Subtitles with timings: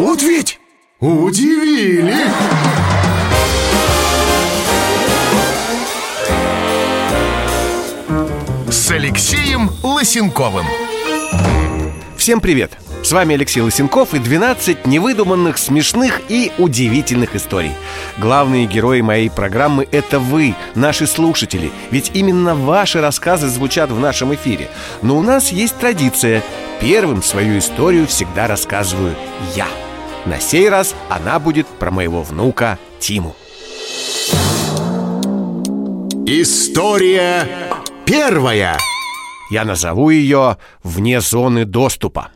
[0.00, 0.58] Вот ведь
[0.98, 2.14] удивили!
[8.70, 10.64] С Алексеем Лысенковым
[12.16, 12.78] Всем привет!
[13.02, 17.72] С вами Алексей Лысенков и 12 невыдуманных, смешных и удивительных историй.
[18.16, 21.70] Главные герои моей программы– это вы, наши слушатели.
[21.90, 24.70] Ведь именно ваши рассказы звучат в нашем эфире.
[25.02, 26.42] Но у нас есть традиция.
[26.80, 29.14] Первым свою историю всегда рассказываю
[29.54, 29.66] я.
[30.26, 33.34] На сей раз она будет про моего внука Тиму.
[36.26, 37.48] История
[38.04, 38.76] первая
[39.50, 42.28] Я назову ее «Вне зоны доступа».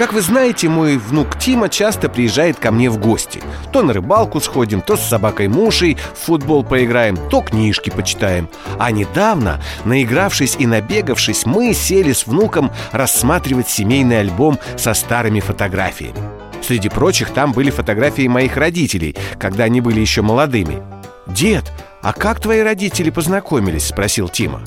[0.00, 3.42] Как вы знаете, мой внук Тима часто приезжает ко мне в гости.
[3.70, 8.48] То на рыбалку сходим, то с собакой Мушей в футбол поиграем, то книжки почитаем.
[8.78, 16.16] А недавно, наигравшись и набегавшись, мы сели с внуком рассматривать семейный альбом со старыми фотографиями.
[16.62, 20.82] Среди прочих там были фотографии моих родителей, когда они были еще молодыми.
[21.26, 24.62] «Дед, а как твои родители познакомились?»– спросил Тима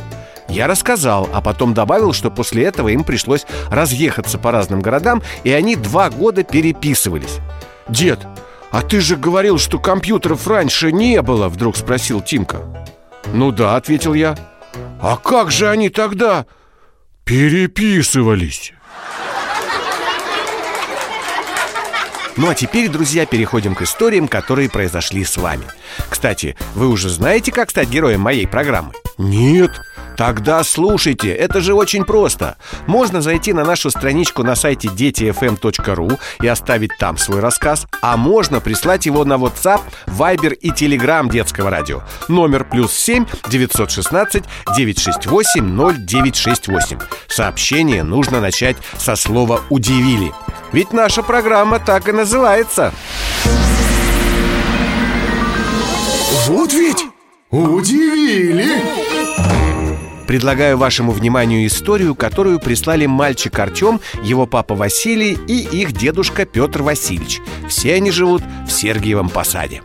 [0.54, 5.52] я рассказал, а потом добавил, что после этого им пришлось разъехаться по разным городам, и
[5.52, 7.40] они два года переписывались.
[7.90, 8.20] «Дед,
[8.72, 12.62] а ты же говорил, что компьютеров раньше не было!» Вдруг спросил Тимка.
[13.34, 14.38] «Ну да»,— ответил я.
[15.02, 16.46] «А как же они тогда
[17.26, 18.74] переписывались?»
[22.36, 25.66] Ну а теперь, друзья, переходим к историям, которые произошли с вами.
[26.10, 28.92] Кстати, вы уже знаете, как стать героем моей программы?
[29.20, 29.72] Нет.
[30.18, 32.58] Тогда слушайте, это же очень просто.
[32.88, 36.12] Можно зайти на нашу страничку на сайте детифм.ру
[36.42, 41.70] и оставить там свой рассказ, а можно прислать его на WhatsApp, Viber и Telegram детского
[41.70, 42.02] радио.
[42.28, 44.44] Номер плюс 7 916
[44.76, 47.00] 968 0968.
[47.28, 50.32] Сообщение нужно начать со слова «удивили».
[50.72, 52.94] Ведь наша программа так и называется.
[56.48, 57.06] Вот ведь
[57.52, 59.73] удивили!
[60.28, 66.82] Предлагаю вашему вниманию историю, которую прислали мальчик Артем, его папа Василий и их дедушка Петр
[66.82, 67.42] Васильевич.
[67.68, 69.82] Все они живут в Сергиевом Посаде.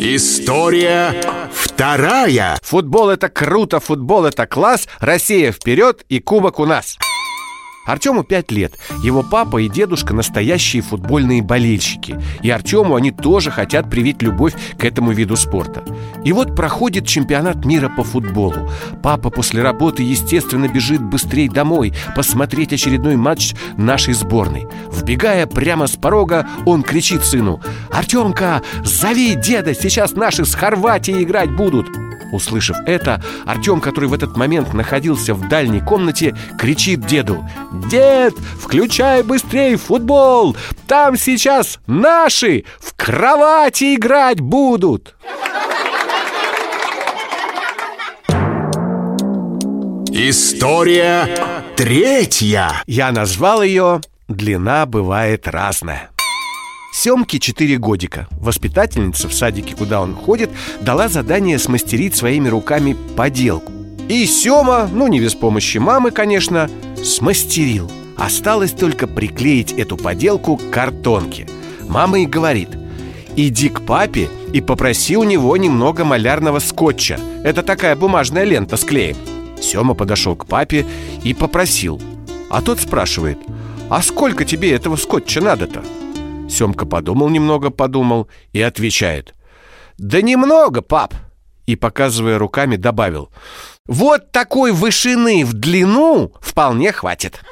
[0.00, 1.12] История
[1.52, 6.98] вторая Футбол это круто, футбол это класс, Россия вперед и кубок у нас.
[7.88, 8.74] Артему 5 лет.
[9.02, 12.20] Его папа и дедушка настоящие футбольные болельщики.
[12.42, 15.82] И Артему они тоже хотят привить любовь к этому виду спорта.
[16.22, 18.70] И вот проходит чемпионат мира по футболу.
[19.02, 24.66] Папа после работы, естественно, бежит быстрее домой посмотреть очередной матч нашей сборной.
[24.92, 31.50] Вбегая прямо с порога, он кричит сыну «Артемка, зови деда, сейчас наши с Хорватией играть
[31.50, 31.88] будут!»
[32.30, 37.44] Услышав это, Артем, который в этот момент находился в дальней комнате, кричит деду
[37.86, 40.56] «Дед, включай быстрее футбол!
[40.86, 45.14] Там сейчас наши в кровати играть будут!»
[50.10, 51.28] История
[51.76, 56.10] третья Я назвал ее «Длина бывает разная».
[56.92, 58.26] Семке 4 годика.
[58.32, 60.50] Воспитательница в садике, куда он ходит,
[60.80, 63.72] дала задание смастерить своими руками поделку.
[64.08, 66.68] И Сема, ну не без помощи мамы, конечно,
[67.04, 67.90] смастерил.
[68.16, 71.48] Осталось только приклеить эту поделку к картонке.
[71.88, 72.70] Мама и говорит,
[73.36, 77.18] иди к папе и попроси у него немного малярного скотча.
[77.44, 79.16] Это такая бумажная лента с клеем.
[79.60, 80.86] Сема подошел к папе
[81.22, 82.00] и попросил.
[82.50, 83.38] А тот спрашивает,
[83.90, 85.82] а сколько тебе этого скотча надо-то?
[86.48, 89.34] Семка подумал немного, подумал и отвечает
[89.98, 91.14] Да немного, пап
[91.66, 93.30] И, показывая руками, добавил
[93.88, 97.42] Вот такой вышины в длину вполне хватит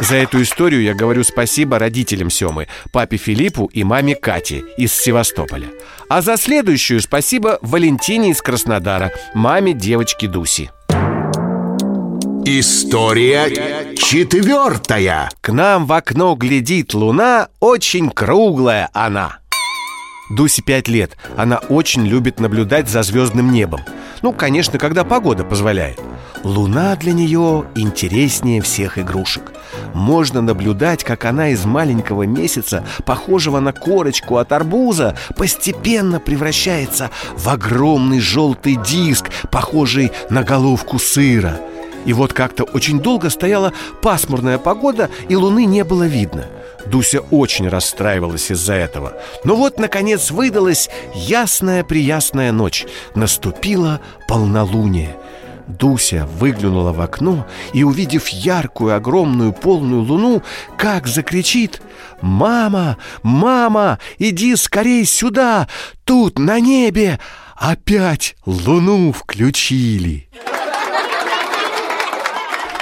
[0.00, 5.68] за эту историю я говорю спасибо родителям Семы, папе Филиппу и маме Кате из Севастополя.
[6.08, 10.70] А за следующую спасибо Валентине из Краснодара, маме девочки Дуси.
[12.44, 19.38] История четвертая К нам в окно глядит луна, очень круглая она.
[20.30, 21.16] Дусе пять лет.
[21.36, 23.80] Она очень любит наблюдать за звездным небом.
[24.22, 26.00] Ну, конечно, когда погода позволяет.
[26.44, 29.52] Луна для нее интереснее всех игрушек.
[29.94, 37.48] Можно наблюдать, как она из маленького месяца, похожего на корочку от арбуза, постепенно превращается в
[37.48, 41.58] огромный желтый диск, похожий на головку сыра.
[42.04, 43.72] И вот как-то очень долго стояла
[44.02, 46.46] пасмурная погода, и луны не было видно.
[46.86, 49.14] Дуся очень расстраивалась из-за этого.
[49.44, 52.86] Но вот, наконец, выдалась ясная-приясная ночь.
[53.14, 55.16] Наступило полнолуние.
[55.66, 60.42] Дуся выглянула в окно и, увидев яркую, огромную, полную луну,
[60.78, 61.82] как закричит
[62.22, 62.96] «Мама!
[63.22, 63.98] Мама!
[64.18, 65.68] Иди скорей сюда!
[66.04, 67.20] Тут, на небе,
[67.54, 70.28] опять луну включили!»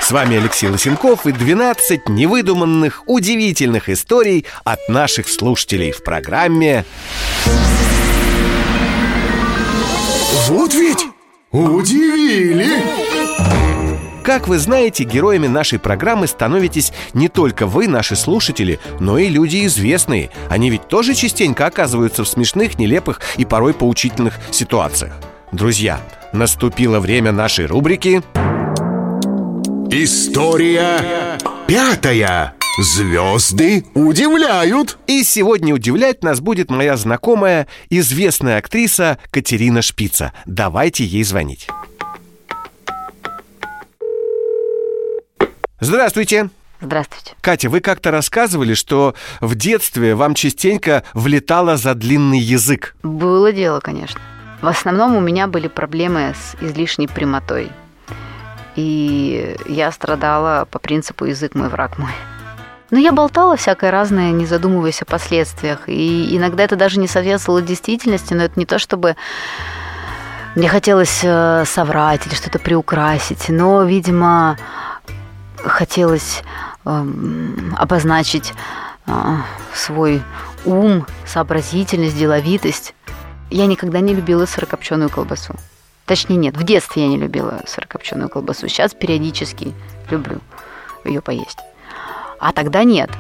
[0.07, 6.85] С вами Алексей Лосенков и 12 невыдуманных, удивительных историй от наших слушателей в программе
[10.47, 11.07] Вот ведь
[11.51, 12.69] удивили!
[14.23, 19.67] Как вы знаете, героями нашей программы становитесь не только вы, наши слушатели, но и люди
[19.67, 20.31] известные.
[20.49, 25.15] Они ведь тоже частенько оказываются в смешных, нелепых и порой поучительных ситуациях.
[25.51, 25.99] Друзья,
[26.33, 28.23] наступило время нашей рубрики
[29.99, 32.53] История пятая.
[32.79, 34.99] Звезды удивляют.
[35.07, 40.35] И сегодня удивлять нас будет моя знакомая, известная актриса Катерина Шпица.
[40.45, 41.67] Давайте ей звонить.
[45.81, 46.51] Здравствуйте.
[46.83, 47.33] Здравствуйте.
[47.41, 52.97] Катя, вы как-то рассказывали, что в детстве вам частенько влетало за длинный язык.
[53.03, 54.21] Было дело, конечно.
[54.61, 57.71] В основном у меня были проблемы с излишней прямотой.
[58.77, 62.13] И я страдала по принципу «язык мой, враг мой».
[62.91, 65.89] Но я болтала всякое разное, не задумываясь о последствиях.
[65.89, 69.17] И иногда это даже не соответствовало действительности, но это не то, чтобы
[70.55, 73.49] мне хотелось э, соврать или что-то приукрасить.
[73.49, 74.57] Но, видимо,
[75.65, 76.43] хотелось
[76.85, 77.07] э,
[77.77, 78.55] обозначить
[79.07, 79.37] э,
[79.75, 80.23] свой
[80.65, 82.95] ум, сообразительность, деловитость.
[83.51, 85.57] Я никогда не любила сырокопченую колбасу.
[86.07, 88.69] Точнее, нет, в детстве я не любила сырокопченую колбасу.
[88.69, 89.75] Сейчас периодически
[90.11, 90.41] люблю
[91.05, 91.59] ее поесть.
[92.39, 93.11] А тогда нет.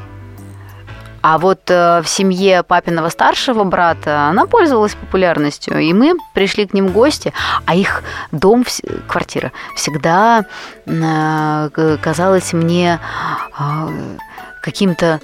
[1.28, 6.72] А вот э, в семье папиного старшего брата она пользовалась популярностью, и мы пришли к
[6.72, 7.32] ним в гости,
[7.64, 8.64] а их дом,
[9.08, 10.44] квартира всегда
[10.84, 13.00] э, казалась мне
[13.58, 13.88] э,
[14.62, 15.20] каким-то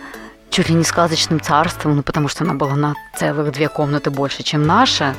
[0.50, 4.42] чуть ли не сказочным царством, ну, потому что она была на целых две комнаты больше,
[4.42, 5.14] чем наша.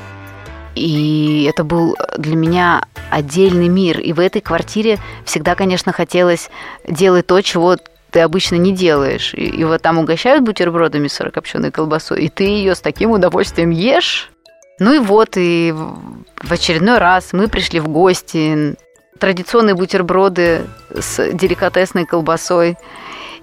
[0.74, 4.00] И это был для меня отдельный мир.
[4.00, 6.50] И в этой квартире всегда, конечно, хотелось
[6.86, 7.76] делать то, чего
[8.10, 9.34] ты обычно не делаешь.
[9.34, 14.30] И, и вот там угощают бутербродами сырокопченой колбасой, и ты ее с таким удовольствием ешь.
[14.78, 18.76] Ну и вот, и в очередной раз мы пришли в гости.
[19.18, 22.76] Традиционные бутерброды с деликатесной колбасой.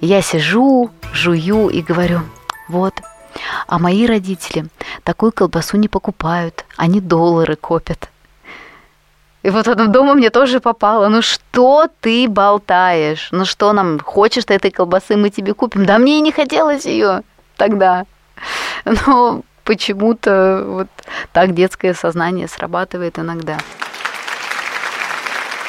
[0.01, 2.21] Я сижу, жую и говорю,
[2.67, 2.93] вот,
[3.67, 4.65] а мои родители
[5.03, 8.09] такую колбасу не покупают, они доллары копят.
[9.43, 11.07] И вот этом дома мне тоже попало.
[11.07, 13.29] Ну что ты болтаешь?
[13.31, 15.85] Ну что нам, хочешь ты этой колбасы, мы тебе купим.
[15.85, 17.23] Да мне и не хотелось ее
[17.57, 18.05] тогда.
[18.85, 20.87] Но почему-то вот
[21.33, 23.57] так детское сознание срабатывает иногда.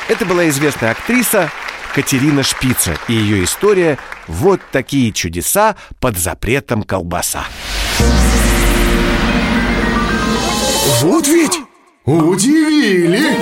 [0.08, 1.50] Это была известная актриса
[1.94, 7.44] Катерина Шпица и ее история «Вот такие чудеса под запретом колбаса».
[11.02, 11.58] Вот ведь
[12.06, 13.36] удивили!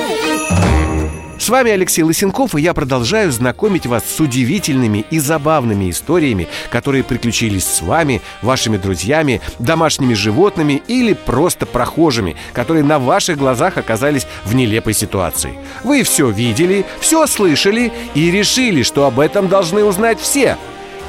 [1.40, 7.02] С вами Алексей Лысенков, и я продолжаю знакомить вас с удивительными и забавными историями, которые
[7.02, 14.26] приключились с вами, вашими друзьями, домашними животными или просто прохожими, которые на ваших глазах оказались
[14.44, 15.54] в нелепой ситуации.
[15.82, 20.58] Вы все видели, все слышали и решили, что об этом должны узнать все.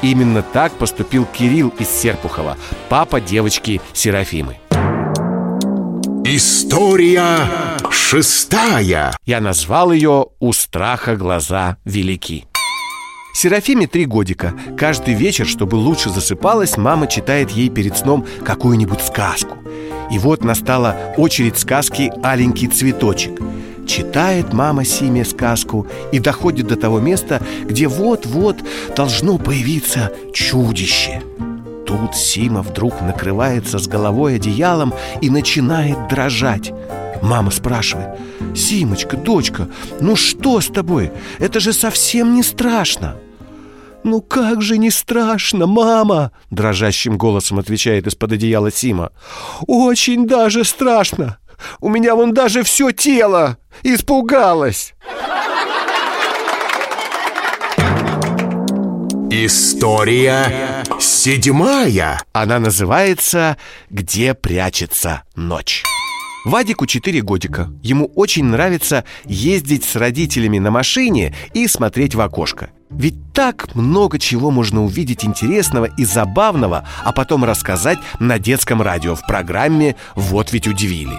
[0.00, 2.56] Именно так поступил Кирилл из Серпухова,
[2.88, 4.56] папа девочки Серафимы.
[6.24, 7.28] История
[7.92, 9.16] шестая.
[9.26, 12.46] Я назвал ее «У страха глаза велики».
[13.34, 14.54] Серафиме три годика.
[14.76, 19.56] Каждый вечер, чтобы лучше засыпалась, мама читает ей перед сном какую-нибудь сказку.
[20.10, 23.40] И вот настала очередь сказки «Аленький цветочек».
[23.86, 28.58] Читает мама Симе сказку и доходит до того места, где вот-вот
[28.94, 31.22] должно появиться чудище–
[31.92, 36.72] Тут Сима вдруг накрывается с головой одеялом и начинает дрожать.
[37.22, 38.18] Мама спрашивает
[38.54, 39.68] «Симочка, дочка,
[40.00, 41.12] ну что с тобой?
[41.38, 43.16] Это же совсем не страшно!»
[44.04, 49.12] «Ну как же не страшно, мама!» Дрожащим голосом отвечает из-под одеяла Сима
[49.68, 51.38] «Очень даже страшно!
[51.80, 54.94] У меня вон даже все тело испугалось!»
[59.30, 62.20] История седьмая.
[62.32, 63.56] Она называется
[63.88, 65.84] «Где прячется ночь».
[66.44, 67.70] Вадику 4 годика.
[67.82, 72.70] Ему очень нравится ездить с родителями на машине и смотреть в окошко.
[72.90, 79.14] Ведь так много чего можно увидеть интересного и забавного, а потом рассказать на детском радио
[79.14, 81.16] в программе «Вот ведь удивили».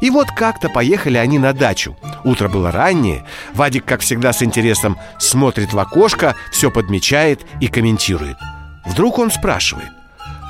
[0.00, 4.98] И вот как-то поехали они на дачу Утро было раннее Вадик, как всегда, с интересом
[5.18, 8.36] смотрит в окошко Все подмечает и комментирует
[8.84, 9.90] Вдруг он спрашивает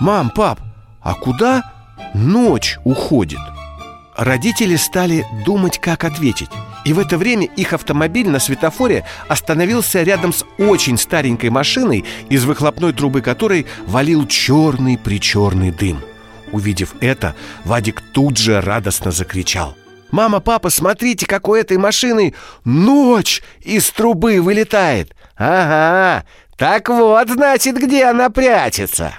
[0.00, 0.60] Мам, пап,
[1.02, 1.70] а куда
[2.14, 3.38] ночь уходит?
[4.16, 6.50] Родители стали думать, как ответить
[6.84, 12.44] и в это время их автомобиль на светофоре остановился рядом с очень старенькой машиной, из
[12.44, 16.00] выхлопной трубы которой валил черный-причерный дым.
[16.52, 19.74] Увидев это, Вадик тут же радостно закричал.
[20.10, 26.24] «Мама, папа, смотрите, как у этой машины ночь из трубы вылетает!» «Ага,
[26.56, 29.14] так вот, значит, где она прячется!»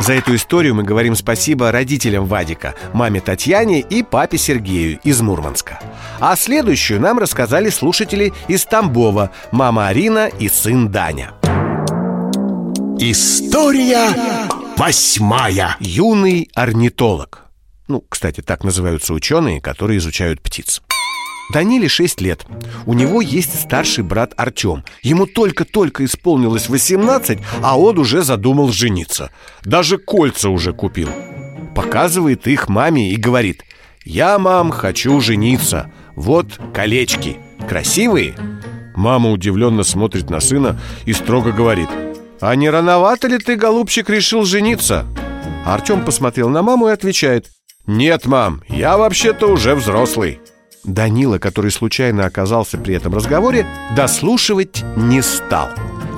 [0.00, 5.80] За эту историю мы говорим спасибо родителям Вадика, маме Татьяне и папе Сергею из Мурманска.
[6.20, 11.32] А следующую нам рассказали слушатели из Тамбова, мама Арина и сын Даня.
[12.98, 14.08] История
[14.76, 17.44] восьмая Юный орнитолог.
[17.86, 20.82] Ну, кстати, так называются ученые, которые изучают птиц.
[21.52, 22.46] Даниле 6 лет.
[22.86, 24.84] У него есть старший брат Артем.
[25.02, 29.30] Ему только-только исполнилось 18, а он уже задумал жениться.
[29.64, 31.10] Даже кольца уже купил.
[31.74, 33.62] Показывает их маме и говорит
[34.04, 35.90] «Я, мам, хочу жениться.
[36.16, 37.36] Вот колечки.
[37.68, 38.34] Красивые?»
[38.94, 41.88] Мама удивленно смотрит на сына и строго говорит
[42.40, 45.06] «А не рановато ли ты, голубчик, решил жениться?»
[45.66, 47.48] Артем посмотрел на маму и отвечает
[47.86, 50.40] «Нет, мам, я вообще-то уже взрослый».
[50.84, 55.68] Данила, который случайно оказался при этом разговоре, дослушивать не стал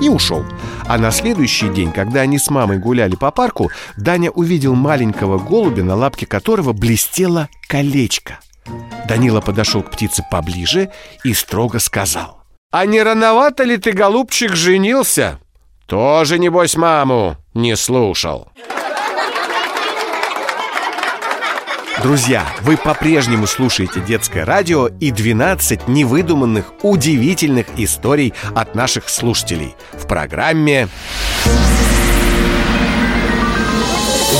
[0.01, 0.45] и ушел.
[0.87, 5.83] А на следующий день, когда они с мамой гуляли по парку, Даня увидел маленького голубя,
[5.83, 8.39] на лапке которого блестело колечко.
[9.07, 10.91] Данила подошел к птице поближе
[11.23, 12.41] и строго сказал.
[12.71, 15.39] «А не рановато ли ты, голубчик, женился?»
[15.85, 18.49] «Тоже, небось, маму не слушал».
[22.01, 30.07] Друзья, вы по-прежнему слушаете детское радио и 12 невыдуманных, удивительных историй от наших слушателей в
[30.07, 30.89] программе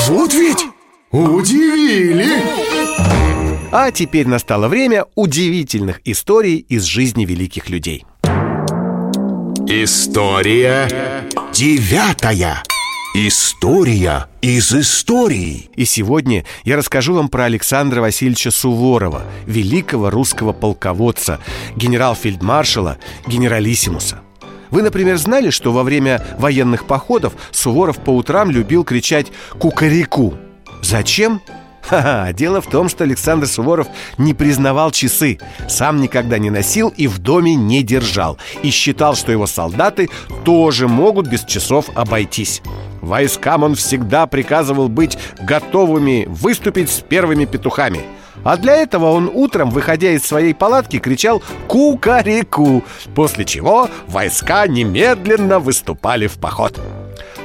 [0.07, 0.65] Вот ведь
[1.11, 2.43] удивили!
[3.71, 8.05] А теперь настало время удивительных историй из жизни великих людей.
[9.67, 10.87] История
[11.51, 12.63] девятая
[13.19, 21.39] История из истории И сегодня я расскажу вам про Александра Васильевича Суворова, великого русского полководца,
[21.75, 24.19] генерал-фельдмаршала, генералиссимуса.
[24.69, 30.35] Вы, например, знали, что во время военных походов Суворов по утрам любил кричать «Кукареку».
[30.83, 31.41] Зачем?
[31.81, 33.87] Ха-ха, дело в том, что Александр Суворов
[34.19, 39.31] не признавал часы, сам никогда не носил и в доме не держал, и считал, что
[39.31, 40.07] его солдаты
[40.45, 42.61] тоже могут без часов обойтись.
[43.01, 48.01] Войскам он всегда приказывал быть готовыми выступить с первыми петухами.
[48.43, 52.83] А для этого он утром, выходя из своей палатки, кричал «Ку-ка-ре-ку»,
[53.15, 56.79] после чего войска немедленно выступали в поход.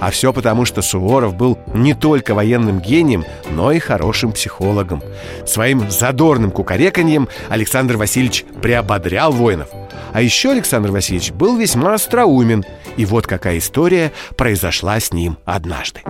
[0.03, 5.01] А все потому, что Суворов был не только военным гением, но и хорошим психологом.
[5.47, 9.69] Своим задорным кукареканьем Александр Васильевич приободрял воинов.
[10.13, 12.65] А еще Александр Васильевич был весьма остроумен.
[12.97, 16.01] И вот какая история произошла с ним однажды.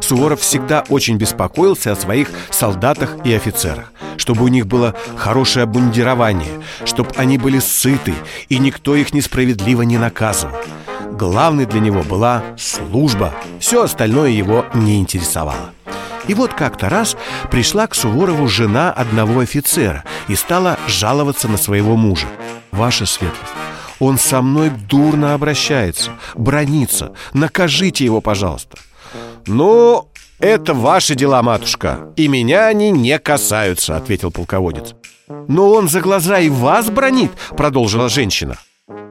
[0.00, 6.60] Суворов всегда очень беспокоился о своих солдатах и офицерах чтобы у них было хорошее обмундирование,
[6.84, 8.12] чтобы они были сыты,
[8.50, 10.56] и никто их несправедливо не наказывал.
[11.12, 13.34] Главной для него была служба.
[13.58, 15.72] Все остальное его не интересовало.
[16.28, 17.16] И вот как-то раз
[17.50, 22.26] пришла к Суворову жена одного офицера и стала жаловаться на своего мужа.
[22.70, 23.52] «Ваша светлость,
[23.98, 27.12] он со мной дурно обращается, бронится.
[27.32, 28.78] Накажите его, пожалуйста».
[29.46, 34.94] «Ну, это ваши дела, матушка, и меня они не касаются»,— ответил полководец.
[35.48, 38.56] «Но он за глаза и вас бронит»,— продолжила женщина.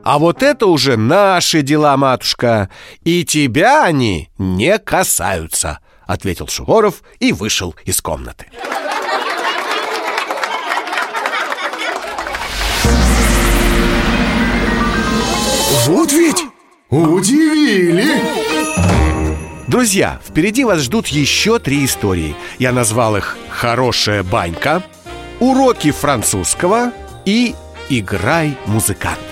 [0.03, 2.69] А вот это уже наши дела, матушка,
[3.03, 8.47] и тебя они не касаются, ответил Суворов и вышел из комнаты.
[15.85, 16.45] Вот ведь
[16.89, 18.21] удивили!
[19.67, 22.35] Друзья, впереди вас ждут еще три истории.
[22.57, 24.83] Я назвал их «Хорошая банька»,
[25.39, 26.91] «Уроки французского»
[27.25, 27.53] и
[27.89, 29.28] «Играй, музыкант».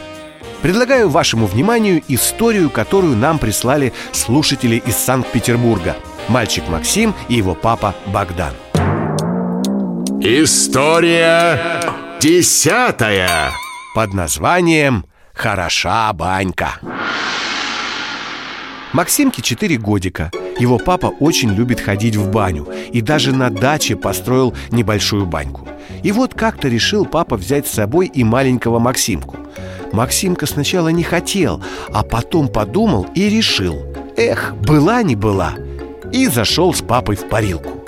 [0.61, 5.95] Предлагаю вашему вниманию историю, которую нам прислали слушатели из Санкт-Петербурга.
[6.27, 8.53] Мальчик Максим и его папа Богдан.
[10.19, 11.79] История
[12.19, 13.51] десятая
[13.93, 16.79] Под названием «Хороша банька».
[18.93, 24.55] Максимке 4 годика, Его папа очень любит ходить в баню И даже на даче построил
[24.71, 25.67] небольшую баньку
[26.01, 29.37] И вот как-то решил папа взять с собой и маленького Максимку
[29.93, 33.85] Максимка сначала не хотел, а потом подумал и решил.
[34.15, 35.55] Эх, была не была.
[36.11, 37.83] И зашел с папой в парилку.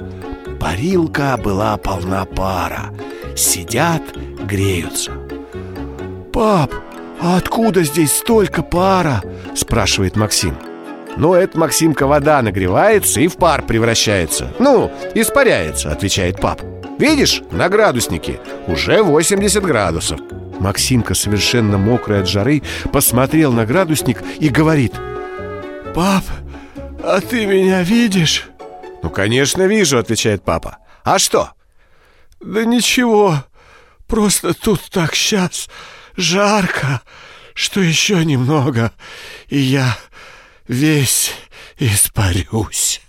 [0.60, 2.92] Парилка была полна пара.
[3.36, 4.02] Сидят,
[4.44, 5.12] греются.
[6.34, 6.74] «Пап,
[7.22, 9.24] а откуда здесь столько пара?»–
[9.56, 10.56] спрашивает Максим.
[11.18, 14.54] «Ну, это, Максимка, вода нагревается и в пар превращается.
[14.60, 16.62] Ну, испаряется»,– отвечает пап.
[16.98, 20.20] «Видишь, на градуснике уже 80 градусов»
[20.60, 22.62] Максимка, совершенно мокрый от жары,
[22.92, 24.94] посмотрел на градусник и говорит
[25.96, 26.24] «Пап,
[27.04, 28.50] а ты меня видишь?»
[29.02, 31.52] «Ну, конечно, вижу»,— отвечает папа «А что?»
[32.42, 33.44] «Да ничего,
[34.08, 35.70] просто тут так сейчас
[36.16, 37.02] жарко,
[37.54, 38.92] что еще немного,
[39.48, 39.98] и я
[40.68, 41.34] весь
[41.78, 43.02] испарюсь».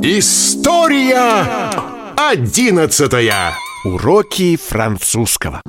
[0.00, 1.87] История
[2.20, 3.54] одиннадцатая.
[3.84, 5.62] Уроки французского.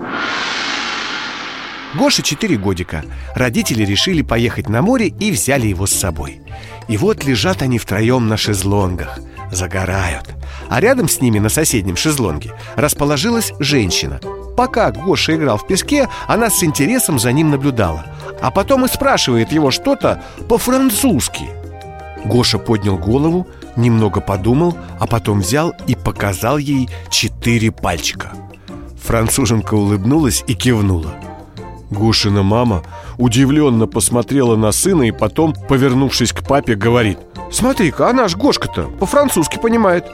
[1.94, 3.04] Гоше 4 годика.
[3.36, 6.42] Родители решили поехать на море и взяли его с собой.
[6.88, 9.20] И вот лежат они втроем на шезлонгах,
[9.52, 10.26] загорают.
[10.70, 14.20] А рядом с ними на соседнем шезлонге расположилась женщина.
[14.58, 18.08] Пока Гоша играл в песке, она с интересом за ним наблюдала.
[18.42, 21.48] А потом и спрашивает его что-то по-французски.
[22.26, 23.48] Гоша поднял голову,
[23.80, 28.32] немного подумал, а потом взял и показал ей четыре пальчика.
[29.02, 31.16] Француженка улыбнулась и кивнула.
[31.90, 32.84] Гошина мама
[33.18, 37.18] удивленно посмотрела на сына и потом, повернувшись к папе, говорит
[37.52, 40.06] «Смотри-ка, а наш Гошка-то по-французски понимает»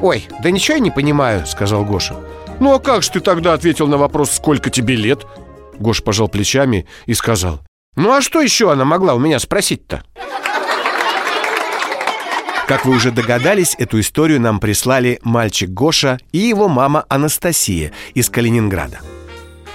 [0.00, 2.16] «Ой, да ничего я не понимаю»,— сказал Гоша
[2.58, 5.24] «Ну а как же ты тогда ответил на вопрос, сколько тебе лет?»
[5.78, 7.60] Гош пожал плечами и сказал
[7.94, 10.02] «Ну а что еще она могла у меня спросить-то?»
[12.72, 18.30] Как вы уже догадались, эту историю нам прислали мальчик Гоша и его мама Анастасия из
[18.30, 19.00] Калининграда.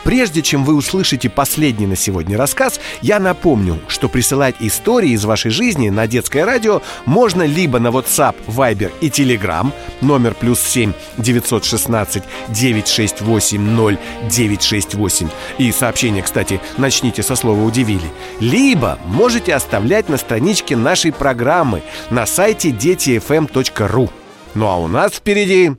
[0.07, 5.51] Прежде чем вы услышите последний на сегодня рассказ, я напомню, что присылать истории из вашей
[5.51, 12.23] жизни на детское радио можно либо на WhatsApp, Viber и Telegram номер плюс 7 916
[12.47, 21.11] 968 0968 и сообщение, кстати, начните со слова «удивили», либо можете оставлять на страничке нашей
[21.11, 24.09] программы на сайте детифм.ру.
[24.55, 25.73] Ну а у нас впереди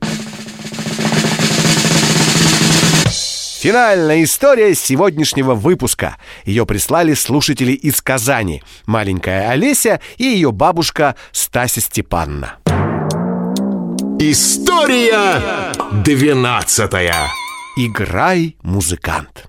[3.58, 6.16] Финальная история сегодняшнего выпуска.
[6.44, 8.62] Ее прислали слушатели из Казани.
[8.86, 12.58] Маленькая Олеся и ее бабушка Стася Степанна.
[14.20, 15.72] История
[16.04, 17.16] двенадцатая.
[17.76, 19.46] Играй, музыкант.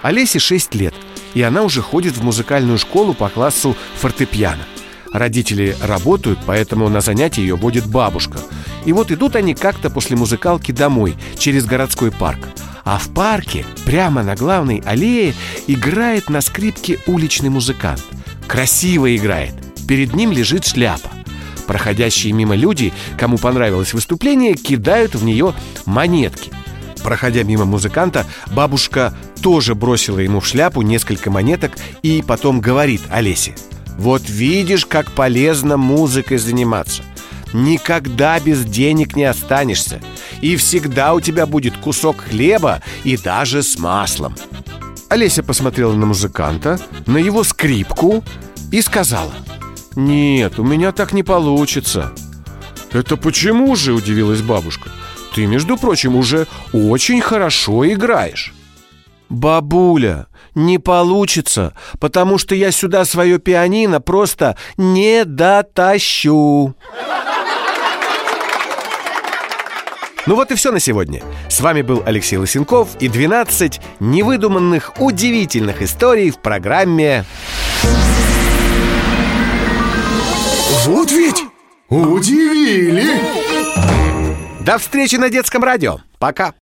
[0.00, 0.94] Олесе 6 лет,
[1.34, 4.64] и она уже ходит в музыкальную школу по классу фортепиано.
[5.12, 8.38] Родители работают, поэтому на занятия ее водит бабушка.
[8.86, 12.48] И вот идут они как-то после музыкалки домой, через городской парк.
[12.84, 15.34] А в парке, прямо на главной аллее,
[15.66, 18.02] играет на скрипке уличный музыкант.
[18.48, 19.54] Красиво играет.
[19.86, 21.10] Перед ним лежит шляпа.
[21.66, 26.50] Проходящие мимо люди, кому понравилось выступление, кидают в нее монетки.
[27.04, 31.72] Проходя мимо музыканта, бабушка тоже бросила ему в шляпу несколько монеток
[32.02, 33.54] и потом говорит Олесе–
[34.02, 37.04] вот видишь, как полезно музыкой заниматься.
[37.52, 40.00] Никогда без денег не останешься.
[40.40, 44.34] И всегда у тебя будет кусок хлеба и даже с маслом.
[45.08, 48.24] Олеся посмотрела на музыканта, на его скрипку
[48.72, 49.34] и сказала
[49.94, 52.12] «Нет, у меня так не получится».
[52.90, 54.90] «Это почему же?»– удивилась бабушка.
[55.32, 58.52] «Ты, между прочим, уже очень хорошо играешь».
[59.28, 66.74] «Бабуля, не получится, потому что я сюда свое пианино просто не дотащу».
[70.24, 71.20] Ну вот и все на сегодня.
[71.48, 77.24] С вами был Алексей Лысенков и 12 невыдуманных удивительных историй в программе
[80.84, 81.44] Вот ведь
[81.88, 83.04] удивили!
[84.60, 85.98] До встречи на детском радио.
[86.18, 86.50] Пока.